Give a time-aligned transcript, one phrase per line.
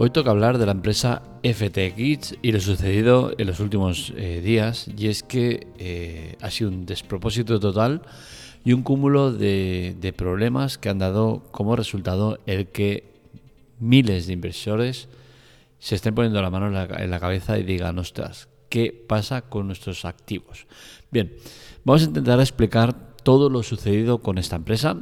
[0.00, 4.86] Hoy toca hablar de la empresa FTX y lo sucedido en los últimos eh, días,
[4.96, 8.02] y es que eh, ha sido un despropósito total
[8.64, 13.10] y un cúmulo de, problemas que han dado como resultado el que
[13.80, 15.08] miles de inversores
[15.80, 20.04] se estén poniendo la mano en la, cabeza y digan, ostras, ¿qué pasa con nuestros
[20.04, 20.68] activos?
[21.10, 21.34] Bien,
[21.84, 24.96] vamos a intentar explicar todo lo sucedido con esta empresa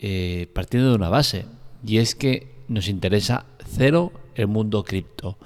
[0.00, 1.46] eh, partiendo de una base,
[1.86, 3.46] y es que nos interesa
[3.76, 5.38] cero el mundo cripto.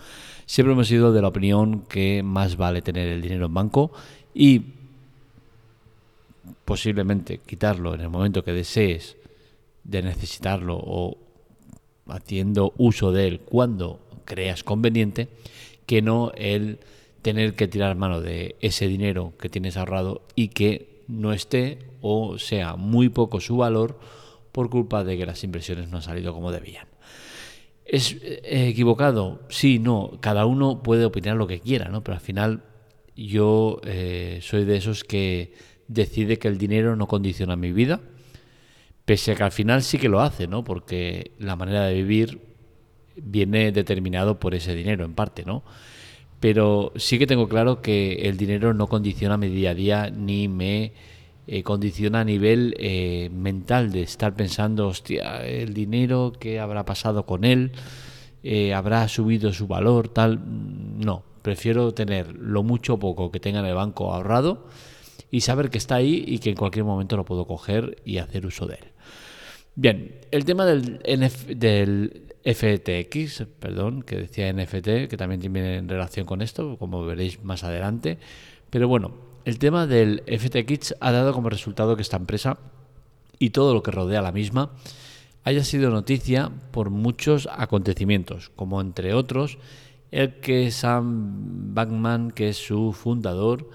[0.47, 3.93] Siempre hemos sido de la opinión que más vale tener el dinero en banco
[4.35, 4.63] y
[6.65, 9.17] posiblemente quitarlo en el momento que desees
[9.85, 11.17] de necesitarlo o
[12.09, 15.29] haciendo uso de él cuando creas conveniente,
[15.87, 16.79] que no el
[17.23, 22.39] tener que tirar mano de ese dinero que tienes ahorrado y que no esté o
[22.39, 23.99] sea muy poco su valor
[24.53, 26.87] por culpa de que las inversiones no han salido como debían.
[27.89, 29.41] ¿Es eh, equivocado?
[29.49, 30.19] Sí, no.
[30.21, 32.05] Cada uno puede opinar lo que quiera, ¿no?
[32.05, 32.63] Pero al final
[33.17, 35.55] yo eh, soy de esos que
[35.89, 38.01] decide que el dinero no condiciona mi vida,
[39.07, 40.65] pese a que al final sí que lo hace, ¿no?
[40.65, 42.41] Porque la manera de vivir
[43.17, 45.65] viene determinado por ese dinero, en parte, ¿no?
[46.41, 50.47] Pero sí que tengo claro que el dinero no condiciona mi día a día ni
[50.47, 50.93] me
[51.51, 57.25] eh, condiciona a nivel eh, mental de estar pensando, hostia, el dinero, ¿qué habrá pasado
[57.25, 57.73] con él?
[58.43, 60.11] Eh, ¿Habrá subido su valor?
[60.11, 60.43] Tal.
[60.45, 64.67] No, prefiero tener lo mucho o poco que tenga en el banco ahorrado
[65.31, 68.45] y saber que está ahí y que en cualquier momento lo puedo coger y hacer
[68.45, 68.85] uso de él.
[69.75, 70.99] Bien, el tema del,
[71.57, 77.43] del FTX, perdón, que decía NFT, que también tiene en relación con esto, como veréis
[77.43, 78.19] más adelante.
[78.69, 82.59] Pero bueno, el tema del FTX ha dado como resultado que esta empresa
[83.39, 84.73] y todo lo que rodea a la misma
[85.43, 89.57] haya sido noticia por muchos acontecimientos, como entre otros
[90.11, 93.71] el que Sam Bankman, que es su fundador,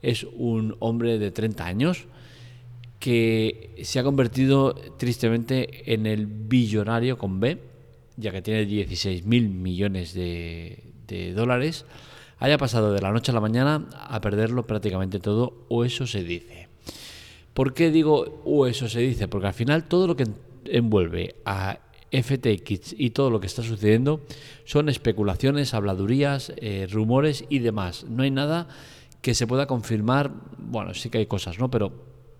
[0.00, 2.06] es un hombre de 30 años
[2.98, 7.60] que se ha convertido tristemente en el billonario con B,
[8.16, 11.84] ya que tiene 16 mil millones de, de dólares
[12.38, 16.22] haya pasado de la noche a la mañana a perderlo prácticamente todo, o eso se
[16.22, 16.68] dice.
[17.54, 19.26] ¿Por qué digo o eso se dice?
[19.28, 20.26] Porque al final todo lo que
[20.66, 21.78] envuelve a
[22.10, 24.20] FTX y todo lo que está sucediendo
[24.64, 28.04] son especulaciones, habladurías, eh, rumores y demás.
[28.08, 28.68] No hay nada
[29.20, 30.30] que se pueda confirmar.
[30.56, 31.70] Bueno, sí que hay cosas, ¿no?
[31.70, 31.92] Pero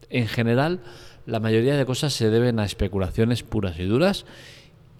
[0.09, 0.81] en general
[1.27, 4.25] la mayoría de cosas se deben a especulaciones puras y duras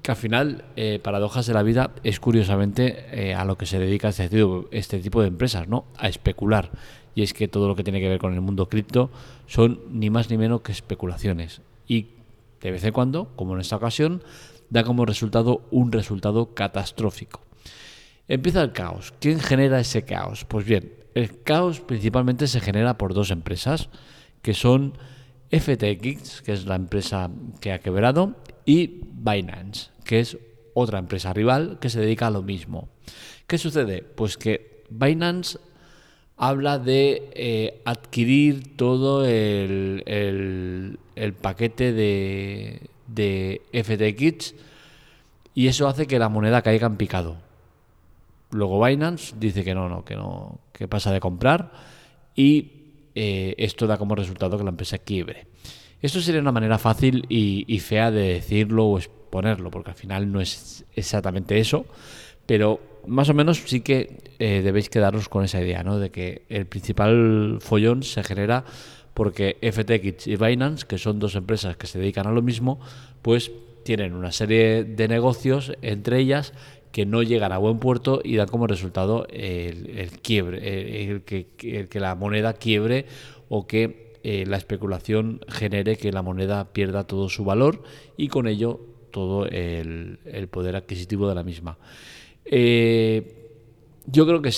[0.03, 3.79] que al final, eh, paradojas de la vida, es curiosamente eh, a lo que se
[3.79, 5.87] dedica este tipo, este tipo de empresas, ¿no?
[5.97, 6.71] A especular.
[7.15, 9.11] Y es que todo lo que tiene que ver con el mundo cripto
[9.47, 11.63] son ni más ni menos que especulaciones.
[11.87, 12.09] Y
[12.61, 14.23] de vez en cuando, como en esta ocasión,
[14.71, 17.41] da como resultado un resultado catastrófico.
[18.29, 19.15] Empieza el caos.
[19.21, 20.45] ¿Quién genera ese caos?
[20.45, 23.89] Pues bien, el caos principalmente se genera por dos empresas,
[24.43, 24.95] que son
[25.51, 27.31] FTX, que es la empresa
[27.61, 28.37] que ha quebrado,
[28.67, 30.39] y Binance, que es
[30.75, 32.89] otra empresa rival que se dedica a lo mismo.
[33.47, 34.03] ¿Qué sucede?
[34.03, 35.59] Pues que Binance
[36.37, 40.99] habla de eh, adquirir todo el,
[41.41, 44.55] paquete de, de FTX
[45.55, 47.37] y eso hace que la moneda caiga en picado.
[48.51, 51.73] Luego Binance dice que no, no, que no, que pasa de comprar
[52.35, 52.73] y
[53.15, 55.49] eh, esto da como resultado que la empresa quiebre.
[56.01, 60.41] Esto sería una manera fácil y, fea de decirlo o exponerlo, porque al final no
[60.41, 61.87] es exactamente eso,
[62.47, 65.99] pero más o menos sí que eh, debéis quedaros con esa idea, ¿no?
[65.99, 68.65] De que el principal follón se genera
[69.13, 72.79] porque FTX y Binance, que son dos empresas que se dedican a lo mismo,
[73.23, 73.51] pues
[73.83, 76.53] tienen una serie de negocios entre ellas
[76.93, 82.15] que no llegan a buen puerto y dan como resultado el, quiebre, el que la
[82.15, 83.07] moneda quiebre
[83.49, 87.83] o que eh, la especulación genere que la moneda pierda todo su valor
[88.19, 88.79] y con ello
[89.11, 90.19] todo el,
[90.51, 91.79] poder adquisitivo de la misma.
[92.45, 93.49] Eh,
[94.05, 94.53] yo creo que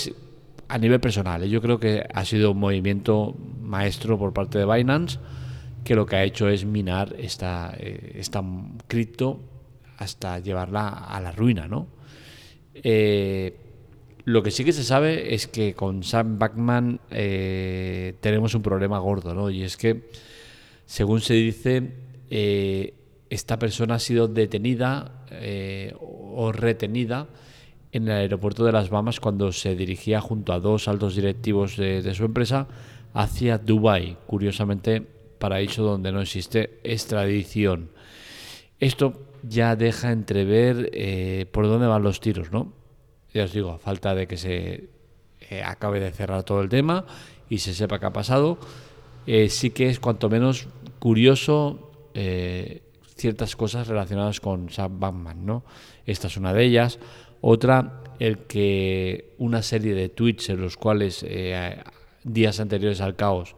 [0.67, 1.49] a nivel personal, ¿eh?
[1.49, 5.21] yo creo que ha sido un movimiento maestro por parte de Binance
[5.85, 8.43] que lo que ha hecho es minar esta, esta
[8.89, 9.39] cripto
[9.99, 11.87] hasta llevarla a la ruina, ¿no?
[14.31, 19.00] Lo que sí que se sabe es que con Sam Backman eh, tenemos un problema
[19.00, 19.50] gordo, ¿no?
[19.50, 20.09] Y es que,
[20.87, 21.91] según se dice,
[22.31, 22.94] eh,
[23.29, 27.27] esta persona ha sido detenida eh, o retenida
[27.91, 32.15] en el aeropuerto de Las Bahamas cuando se dirigía junto a dos altos directivos de,
[32.15, 32.69] su empresa
[33.15, 35.05] hacia Dubái, curiosamente
[35.41, 37.91] paraíso donde no existe extradición.
[38.79, 42.79] Esto ya deja entrever eh, por dónde van los tiros, ¿no?
[43.32, 44.88] Ya os digo, a falta de que se
[45.50, 47.05] eh, acabe de cerrar todo el tema
[47.49, 48.59] y se sepa qué ha pasado,
[49.27, 50.69] eh, sí que es cuanto menos
[50.99, 51.87] curioso
[53.15, 55.65] ciertas cosas relacionadas con Sam Batman, ¿no?
[56.06, 56.99] Esta es una de ellas.
[57.41, 61.25] Otra, el que una serie de tweets en los cuales
[62.25, 63.55] días anteriores al caos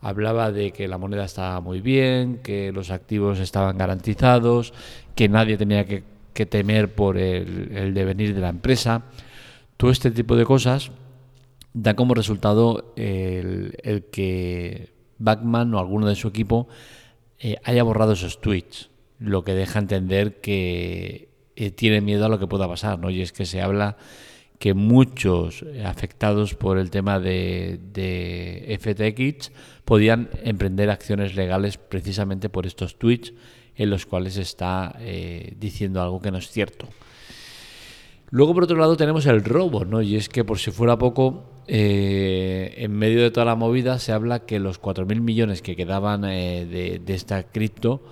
[0.00, 4.72] hablaba de que la moneda estaba muy bien, que los activos estaban garantizados,
[5.14, 6.04] que nadie tenía que,
[6.46, 9.04] temer por el, devenir de la empresa.
[9.76, 10.90] Todo este tipo de cosas
[11.72, 16.68] da como resultado el, que Backman o alguno de su equipo
[17.38, 22.38] eh, haya borrado esos tweets, lo que deja entender que eh, tiene miedo a lo
[22.38, 22.98] que pueda pasar.
[23.10, 23.96] Y es que se habla
[24.58, 29.52] que muchos afectados por el tema de, de FTX
[29.84, 33.32] podían emprender acciones legales precisamente por estos tweets
[33.78, 36.88] en los cuales está eh, diciendo algo que no es cierto.
[38.30, 40.02] Luego, por otro lado, tenemos el robo, ¿no?
[40.02, 44.12] Y es que, por si fuera poco, eh, en medio de toda la movida se
[44.12, 48.02] habla que los 4.000 millones que quedaban eh, de, esta cripto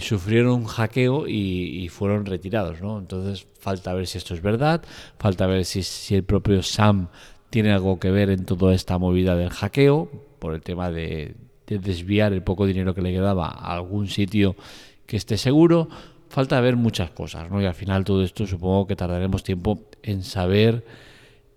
[0.00, 2.98] sufrieron un hackeo y, fueron retirados, ¿no?
[2.98, 4.82] Entonces, falta ver si esto es verdad,
[5.18, 7.08] falta ver si, si el propio Sam
[7.50, 11.34] tiene algo que ver en toda esta movida del hackeo, por el tema de,
[11.78, 14.56] desviar el poco dinero que le quedaba a algún sitio
[15.06, 15.88] que esté seguro.
[16.28, 17.60] Falta ver muchas cosas, ¿no?
[17.60, 20.84] Y al final todo esto supongo que tardaremos tiempo en saber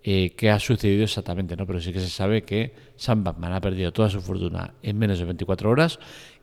[0.04, 1.66] eh, qué ha sucedido exactamente, ¿no?
[1.66, 5.20] Pero sí que se sabe que Sam Batman ha perdido toda su fortuna en menos
[5.20, 6.00] de 24 horas,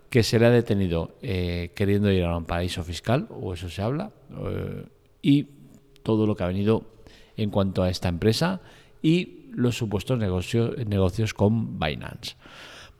[0.08, 3.82] que se le ha detenido eh, queriendo ir a un paraíso fiscal, o eso se
[3.82, 4.84] habla, eh,
[5.22, 5.46] y
[6.02, 6.84] todo lo que ha venido
[7.36, 8.60] en cuanto a esta empresa
[9.02, 12.36] y los supuestos negocios, negocios con Binance.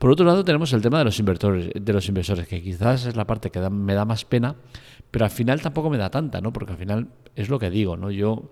[0.01, 3.15] Por otro lado, tenemos el tema de los inversores, de los inversores, que quizás es
[3.15, 4.55] la parte que me da más pena,
[5.11, 6.51] pero al final tampoco me da tanta, ¿no?
[6.51, 8.09] Porque al final es lo que digo, ¿no?
[8.09, 8.51] Yo,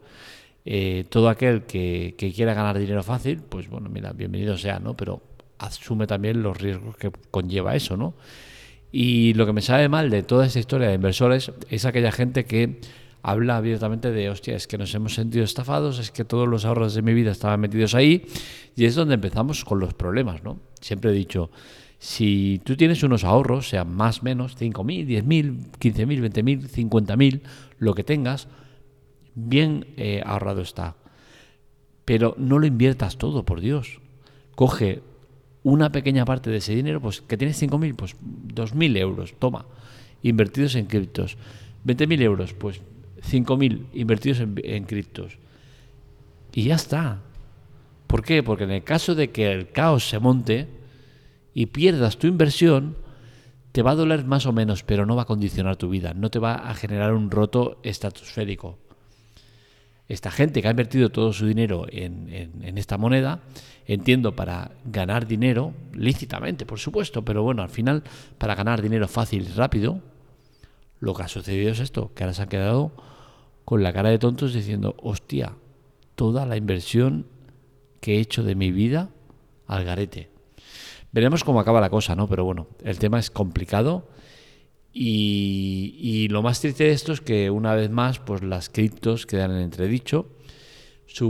[0.63, 4.95] eh, todo aquel que, quiera ganar dinero fácil, pues bueno, mira, bienvenido sea, ¿no?
[4.95, 5.23] Pero
[5.57, 8.13] asume también los riesgos que conlleva eso, ¿no?
[8.91, 12.45] Y lo que me sabe mal de toda esta historia de inversores es aquella gente
[12.45, 12.79] que
[13.21, 16.93] habla abiertamente de, hostia, es que nos hemos sentido estafados, es que todos los ahorros
[16.93, 18.25] de mi vida estaban metidos ahí,
[18.75, 20.59] y es donde empezamos con los problemas, ¿no?
[20.79, 21.51] Siempre he dicho,
[21.99, 27.41] si tú tienes unos ahorros, sean más, menos, 5.000, 10.000, 15.000, 20.000, 50.000,
[27.77, 28.47] lo que tengas,
[29.35, 30.95] bien eh, ahorrado está.
[32.05, 33.99] Pero no lo inviertas todo, por Dios.
[34.55, 35.01] Coge
[35.63, 38.15] una pequeña parte de ese dinero, pues que tienes 5.000, pues
[38.47, 39.65] 2.000 euros, toma,
[40.23, 41.37] invertidos en criptos.
[41.85, 42.81] 20.000 euros, pues
[43.21, 45.37] 5.000 invertidos en, criptos.
[46.53, 47.21] Y ya está.
[48.07, 48.43] ¿Por qué?
[48.43, 50.67] Porque en el caso de que el caos se monte
[51.53, 52.97] y pierdas tu inversión,
[53.71, 56.29] te va a doler más o menos, pero no va a condicionar tu vida, no
[56.29, 58.77] te va a generar un roto estratosférico.
[60.07, 63.41] Esta gente que ha invertido todo su dinero en, en, esta moneda,
[63.85, 68.03] entiendo, para ganar dinero, lícitamente, por supuesto, pero bueno, al final,
[68.39, 70.01] para ganar dinero fácil y rápido,
[70.99, 72.91] lo que ha sucedido es esto, que ahora se han quedado
[73.65, 75.55] con la cara de tontos diciendo, hostia,
[76.15, 77.27] toda la inversión
[78.01, 79.09] que he hecho de mi vida
[79.67, 80.29] al garete.
[81.11, 82.27] Veremos cómo acaba la cosa, ¿no?
[82.27, 84.07] Pero bueno, el tema es complicado
[84.91, 89.51] y, lo más triste de esto es que una vez más, pues las criptos quedan
[89.51, 90.27] en entredicho,
[91.05, 91.29] su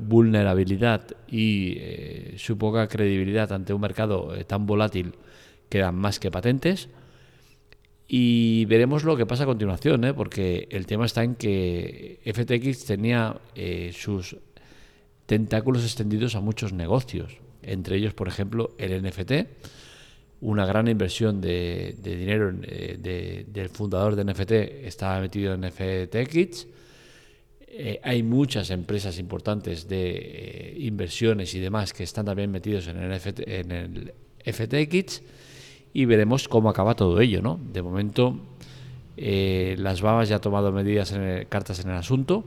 [0.00, 5.14] vulnerabilidad y eh, su poca credibilidad ante un mercado eh, tan volátil
[5.68, 6.88] quedan más que patentes.
[8.12, 10.12] Y veremos lo que pasa a continuación, ¿eh?
[10.12, 14.36] porque el tema está en que FTX tenía eh, sus
[15.26, 19.32] tentáculos extendidos a muchos negocios, entre ellos, por ejemplo, el NFT,
[20.40, 24.50] una gran inversión de, dinero eh, del fundador de NFT
[24.84, 26.66] estaba metido en FTX.
[28.02, 33.70] hay muchas empresas importantes de inversiones y demás que están también metidos en el, en
[33.70, 34.12] el
[34.44, 35.22] FTX
[35.92, 37.42] y veremos cómo acaba todo ello.
[37.42, 37.58] ¿no?
[37.72, 38.36] De momento,
[39.16, 41.14] eh, las Babas ya ha tomado medidas,
[41.48, 42.44] cartas en el asunto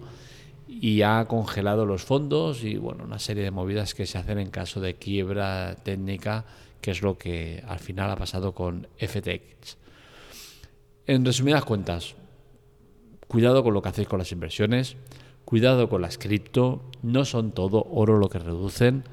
[0.67, 4.49] y ha congelado los fondos y bueno, una serie de movidas que se hacen en
[4.49, 6.45] caso de quiebra técnica,
[6.81, 9.77] que es lo que al final ha pasado con FTX.
[11.05, 12.15] En resumidas cuentas,
[13.27, 14.95] cuidado con lo que hacéis con las inversiones,
[15.45, 19.03] cuidado con las cripto, no son todo oro lo que reducen,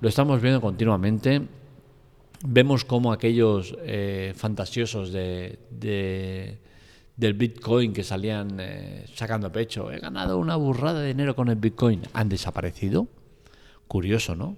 [0.00, 1.42] lo estamos viendo continuamente
[2.44, 5.58] vemos como aquellos eh, fantasiosos de,
[7.16, 11.56] del Bitcoin que salían eh, sacando pecho, he ganado una burrada de dinero con el
[11.56, 13.08] Bitcoin, han desaparecido.
[13.86, 14.56] Curioso, ¿no?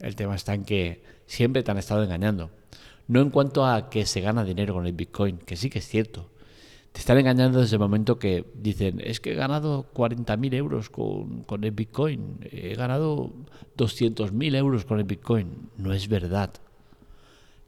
[0.00, 2.50] el tema está en que siempre te han estado engañando.
[3.06, 5.88] No en cuanto a que se gana dinero con el Bitcoin, que sí que es
[5.88, 6.30] cierto.
[6.94, 11.42] Te están engañando desde el momento que dicen, es que he ganado 40.000 euros con,
[11.42, 13.32] con el Bitcoin, he ganado
[13.76, 15.70] 200.000 euros con el Bitcoin.
[15.76, 16.50] No es verdad.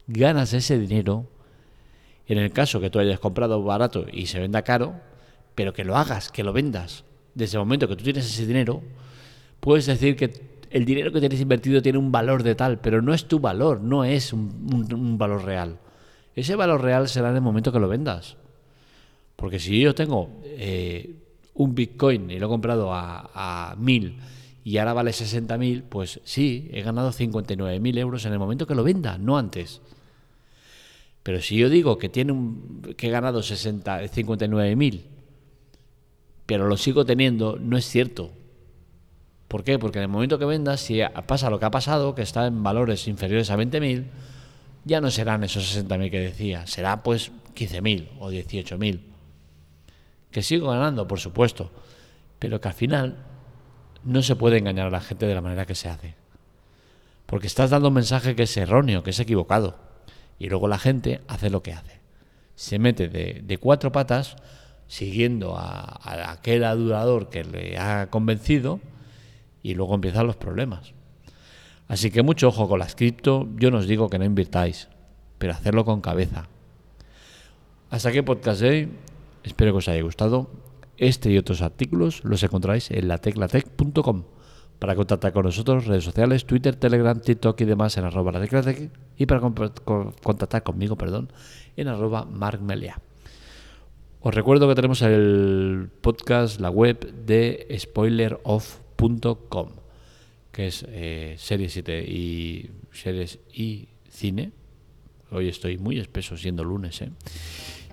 [0.07, 1.27] Ganas ese dinero
[2.25, 4.95] en el caso que tú hayas comprado barato y se venda caro,
[5.55, 7.03] pero que lo hagas, que lo vendas.
[7.35, 8.81] Desde el momento que tú tienes ese dinero,
[9.59, 10.31] puedes decir que
[10.69, 13.81] el dinero que tienes invertido tiene un valor de tal, pero no es tu valor,
[13.81, 15.79] no es un, valor real.
[16.33, 18.37] Ese valor real será en el momento que lo vendas.
[19.37, 21.15] Porque si yo tengo eh,
[21.53, 24.17] un Bitcoin y lo he comprado a, mil
[24.63, 28.83] y ahora vale 60.000, pues sí, he ganado 59.000 euros en el momento que lo
[28.83, 29.79] venda, no antes.
[31.23, 35.01] Pero si yo digo que, tiene un, que he ganado 59.000,
[36.47, 38.31] pero lo sigo teniendo, no es cierto.
[39.47, 39.77] ¿Por qué?
[39.77, 42.63] Porque en el momento que vendas, si pasa lo que ha pasado, que está en
[42.63, 44.05] valores inferiores a 20.000,
[44.83, 49.16] ya no serán esos 60.000 que decía, será pues 15.000 o 18.000.
[50.31, 51.71] Que sigo ganando, por supuesto,
[52.39, 53.17] pero que al final
[54.03, 56.15] no se puede engañar a la gente de la manera que se hace.
[57.25, 59.77] Porque estás dando un mensaje que es erróneo, que es equivocado.
[60.39, 61.99] Y luego la gente hace lo que hace.
[62.55, 64.37] Se mete de, cuatro patas
[64.87, 68.79] siguiendo a, aquel adulador que le ha convencido
[69.61, 70.93] y luego empiezan los problemas.
[71.87, 73.47] Así que mucho ojo con las cripto.
[73.57, 74.87] Yo no os digo que no invirtáis,
[75.37, 76.47] pero hacerlo con cabeza.
[77.89, 78.89] Hasta aquí podcast hoy.
[79.47, 80.49] Espero que os haya gustado.
[80.97, 84.23] Este y otros artículos los encontráis en lateclatec.com.
[84.77, 88.91] Para contactar con nosotros, redes sociales, Twitter, Telegram, TikTok y demás en arroba lateclatec.
[89.17, 91.31] Y para contactar conmigo, perdón,
[91.77, 92.99] en arroba markmelia.
[94.19, 98.79] Os recuerdo que tenemos el podcast, la web de Spoiler Off
[99.47, 99.69] com,
[100.51, 104.51] que es eh, series 7 y series y cine.
[105.31, 107.11] Hoy estoy muy espeso siendo lunes, ¿eh?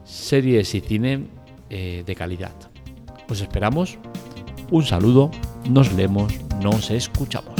[0.05, 2.55] Series y cine eh, de calidad.
[3.29, 3.99] Os esperamos.
[4.71, 5.31] Un saludo,
[5.69, 7.54] nos leemos, nos escuchamos.